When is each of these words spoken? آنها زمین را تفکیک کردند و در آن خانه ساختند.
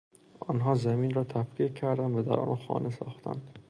آنها 0.39 0.75
زمین 0.75 1.11
را 1.13 1.23
تفکیک 1.23 1.73
کردند 1.73 2.15
و 2.17 2.21
در 2.21 2.39
آن 2.39 2.55
خانه 2.55 2.89
ساختند. 2.89 3.59